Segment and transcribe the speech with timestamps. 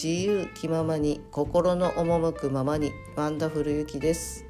[0.00, 4.46] 自由気ままに心の赴くままにワンダフルゆきです。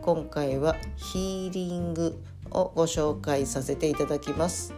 [0.00, 4.72] 今回はヒーリングをご紹介させていただきます。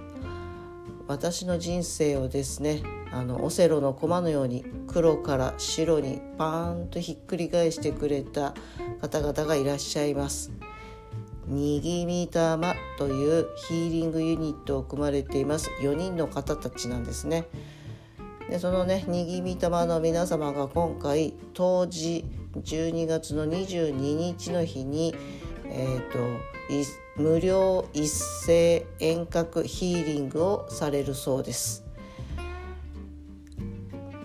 [1.07, 8.55] 私の人生をですねあのオセロの駒のように黒から白にパーンとひっくり返してくれた
[9.03, 10.53] 方々がいらっしゃいます。
[11.47, 15.69] にぎみたまというヒーリングユニットを組まれています。
[15.83, 17.47] 4人の方たちなんですね。
[18.49, 22.25] でそのねにぎみたまの皆様が今回当時
[22.55, 25.15] 12月の22日の日に、
[25.67, 26.19] えーと、
[27.17, 31.85] 無料一斉遠隔ヒーリングをされるそうです。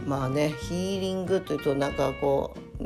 [0.06, 2.84] まあねヒーリングというとなんかこう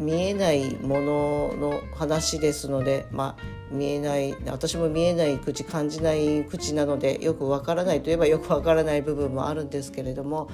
[0.00, 10.50] 見えないものの話ですので、まあ、見えない私も見えない口感じない口なのでよくわからないといえばよくわからない部分もあるんですけれども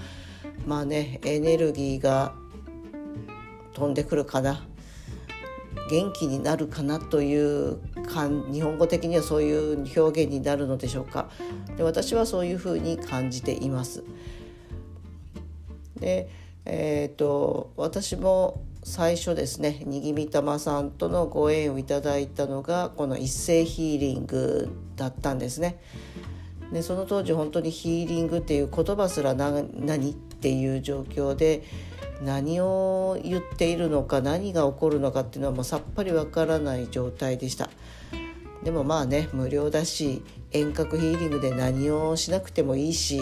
[0.66, 2.34] まあねエネルギーが
[3.72, 4.66] 飛んでくるかな
[5.88, 7.78] 元気になるかなという
[8.52, 11.30] 日本語的にはそういう表現になるのでしょうか
[11.76, 14.02] で私はそういうふうに感じています。
[16.00, 16.28] で
[16.64, 25.80] えーと私も最初ですねにぎみたまさんとのご縁をいただいたのがこの一斉ヒーリングだったんですね。
[26.72, 31.64] でその当時本当にヒーリングっていう言葉すら何っていう状況で
[32.22, 37.68] 何を言っているのか何が起こるのかっていうのはもうさっぱりわからない状態でした。
[38.62, 43.20] でもまあね無料だし遠隔ヒーリングで何をしなくてもいいし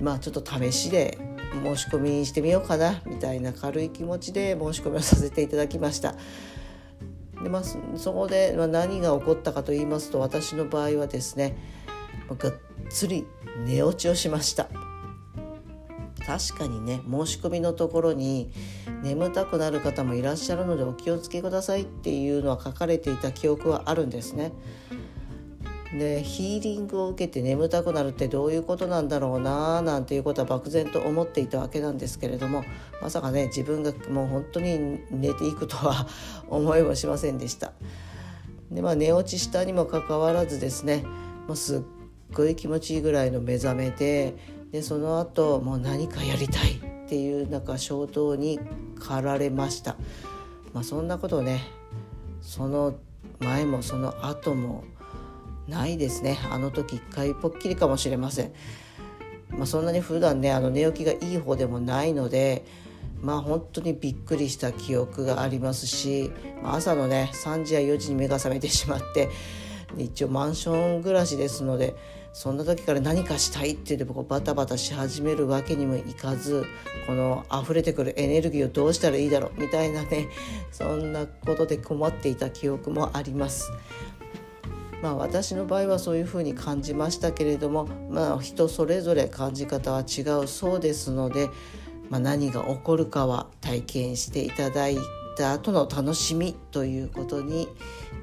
[0.00, 1.18] まあちょっと試しで
[1.64, 6.14] 申し込みしてみようかなみたいな軽い気持ちで申し込みをさせていただきました。
[7.42, 11.56] でまあ、そこで何が起こったかと言いますと私の場合はですね
[12.28, 12.54] がっ
[12.90, 13.26] つり
[13.64, 14.68] 寝落ちをしました
[16.26, 18.52] 確かにね申し込みのところに
[19.02, 24.52] 眠たくなる方もいらっしゃるのでお気をつけくださいっていうのは書かれていた記憶はあるんですね。
[25.92, 32.64] でヒーリングを受けて眠たくなるってどういうことなんだろうななんていうことは漠然と思っていたわけなんですけれども
[33.00, 36.06] まさかね自分がもう本当に寝ていくとは
[36.48, 37.72] 思いもしませんでした。
[38.70, 41.04] でまあ寝落ちしたにもかかわらずですね
[41.46, 41.80] もうすっ
[42.34, 44.36] ごい気持ちいいぐらいの目覚めで
[44.72, 48.60] でその後もう何かやりたいっていうなんか衝動に
[48.98, 49.96] 駆られました。
[50.74, 51.62] まあ、そんなことをね
[52.42, 52.96] その
[53.40, 54.84] 前もその後も
[55.68, 58.52] ないですねあの時一回ぽっきりかもしれません、
[59.50, 62.64] まあ、そんなに普段ねあの寝起きがいい方でもないので
[63.20, 69.28] まあ本当にびっくりした記憶がありますしま朝のね3時や4時に目が覚めてしまって
[69.96, 71.94] 一応マンション暮らしですので
[72.32, 76.64] そんな時から何かしたいって言ってこうバタバタし始めるわけにもいかず
[77.06, 80.28] この溢れてくるエネルギーをどうしたらいいだろうみたいなね
[80.70, 83.72] そんなことで困っていた記憶もあります。
[85.02, 91.48] まあ、私の場合はそういうふうに感じましたけれども、まあ、人それぞれ感じ方は違うそうですので、
[92.10, 94.98] まあ、何が起こるかは体験していただい
[95.36, 97.68] た後の楽しみということに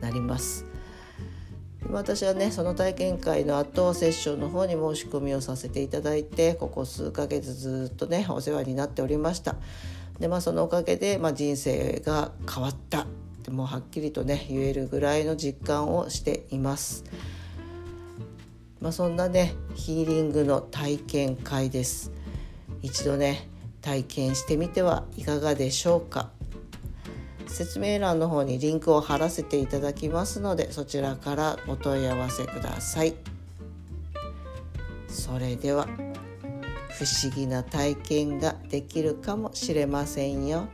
[0.02, 0.66] なります。
[1.92, 9.56] 私はねその体験会の後セッションの方に申し込みをさせていただいてここ数ヶ月ずっとねお世話になっておりました
[10.20, 13.06] でまあそのおかげで、まあ、人生が変わった
[13.46, 17.04] ってもうはっきりとね言えるぐらいの実感をしています。
[18.82, 22.12] まあ、そんなねヒーリングの体験会です。
[22.82, 23.48] 一度ね
[23.82, 26.32] 体験してみてはいかがでしょうか。
[27.48, 33.14] 説明欄の方にリンクを貼らせていただきますのでそちらからお問い合わせください。
[35.08, 35.88] それでは
[36.90, 40.68] 不思議な体験ができるかもしれませんよ。